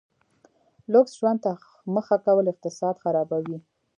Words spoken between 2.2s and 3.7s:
کول اقتصاد خرابوي.